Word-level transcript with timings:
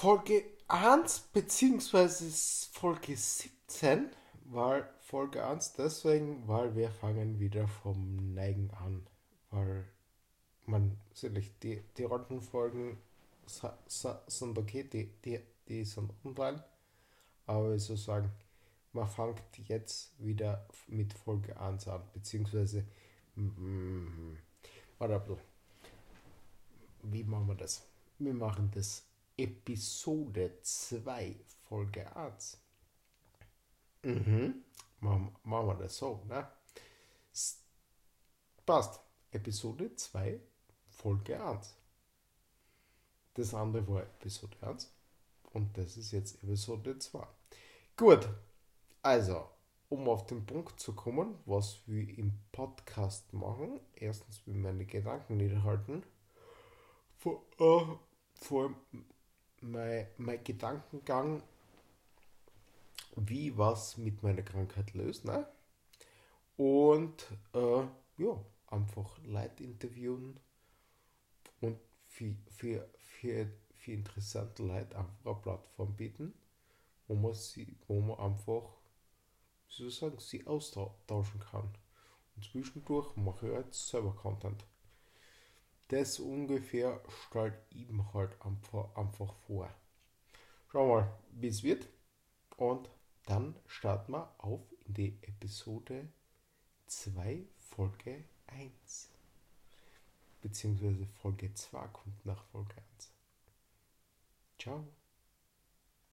Folge 0.00 0.44
1 0.68 1.30
beziehungsweise 1.32 2.30
Folge 2.70 3.16
17, 3.16 4.08
weil 4.44 4.88
Folge 5.00 5.44
1 5.44 5.72
deswegen, 5.72 6.46
weil 6.46 6.76
wir 6.76 6.88
fangen 6.92 7.40
wieder 7.40 7.66
vom 7.66 8.32
Neigen 8.32 8.70
an, 8.70 9.04
weil 9.50 9.84
man 10.66 10.96
natürlich 11.08 11.50
die, 11.58 11.82
die 11.96 12.06
alten 12.06 12.40
Folgen 12.40 12.96
sind 13.88 14.56
okay, 14.56 14.84
die, 14.84 15.10
die, 15.24 15.40
die 15.66 15.84
sind 15.84 16.12
online, 16.22 16.62
aber 17.46 17.74
ich 17.74 17.82
soll 17.82 17.96
sagen, 17.96 18.30
man 18.92 19.08
fängt 19.08 19.42
jetzt 19.66 20.12
wieder 20.24 20.64
mit 20.86 21.12
Folge 21.12 21.60
1 21.60 21.88
an, 21.88 22.02
beziehungsweise 22.12 22.84
mm, 23.34 24.36
warte, 24.98 25.38
wie 27.02 27.24
machen 27.24 27.48
wir 27.48 27.56
das? 27.56 27.82
Wir 28.20 28.34
machen 28.34 28.70
das 28.72 29.07
Episode 29.38 30.58
2, 30.62 31.36
Folge 31.68 32.16
1. 32.16 32.60
Mhm. 34.02 34.64
Machen, 34.98 35.36
machen 35.44 35.66
wir 35.68 35.74
das 35.76 35.96
so, 35.96 36.24
ne? 36.26 36.48
Passt. 38.66 39.00
Episode 39.30 39.94
2, 39.94 40.40
Folge 40.88 41.40
1. 41.40 41.76
Das 43.34 43.54
andere 43.54 43.86
war 43.86 44.02
Episode 44.02 44.56
1 44.60 44.92
und 45.52 45.78
das 45.78 45.96
ist 45.96 46.10
jetzt 46.10 46.42
Episode 46.42 46.98
2. 46.98 47.24
Gut, 47.96 48.28
also, 49.02 49.48
um 49.88 50.08
auf 50.08 50.26
den 50.26 50.44
Punkt 50.46 50.80
zu 50.80 50.94
kommen, 50.94 51.38
was 51.46 51.86
wir 51.86 52.18
im 52.18 52.32
Podcast 52.50 53.32
machen. 53.32 53.78
Erstens, 53.94 54.44
wir 54.46 54.54
meine 54.54 54.84
Gedanken 54.84 55.36
niederhalten. 55.36 56.02
Vor, 57.18 57.44
äh, 57.60 57.96
vor 58.34 58.62
allem 58.64 58.76
mein, 59.60 60.06
mein 60.16 60.42
Gedankengang, 60.44 61.42
wie 63.16 63.56
was 63.56 63.96
mit 63.96 64.22
meiner 64.22 64.42
Krankheit 64.42 64.94
löst. 64.94 65.24
Ne? 65.24 65.46
Und 66.56 67.26
äh, 67.54 67.84
ja, 68.18 68.44
einfach 68.66 69.18
Leute 69.24 69.64
interviewen 69.64 70.38
und 71.60 71.78
für, 72.06 72.34
für, 72.50 72.88
für, 72.98 73.50
für 73.74 73.92
interessante 73.92 74.62
Leute 74.62 74.96
einfach 74.98 75.24
eine 75.24 75.34
Plattform 75.34 75.96
bieten, 75.96 76.34
wo 77.06 77.14
man, 77.14 77.34
sie, 77.34 77.76
wo 77.86 78.00
man 78.00 78.18
einfach, 78.18 78.64
wie 79.68 79.74
soll 79.74 79.88
ich 79.88 79.96
sagen, 79.96 80.18
sie 80.18 80.46
austauschen 80.46 81.40
kann. 81.40 81.70
Und 82.36 82.44
zwischendurch 82.44 83.16
mache 83.16 83.48
ich 83.48 83.54
jetzt 83.54 83.88
selber 83.88 84.14
Content 84.14 84.64
das 85.88 86.18
ungefähr 86.18 87.00
stellt 87.28 87.54
ihm 87.70 88.12
halt 88.12 88.36
einfach, 88.44 89.34
vor. 89.46 89.70
Schauen 90.70 90.88
wir 90.88 90.94
mal, 91.00 91.18
wie 91.32 91.48
es 91.48 91.62
wird. 91.62 91.88
Und 92.56 92.90
dann 93.24 93.56
starten 93.66 94.12
wir 94.12 94.34
auf 94.38 94.60
in 94.86 94.94
die 94.94 95.18
Episode 95.22 96.08
2, 96.86 97.46
Folge 97.56 98.24
1. 98.46 99.10
Beziehungsweise 100.40 101.06
Folge 101.06 101.52
2 101.52 101.86
kommt 101.88 102.24
nach 102.26 102.44
Folge 102.46 102.74
1. 102.96 103.12
Ciao. 104.58 104.97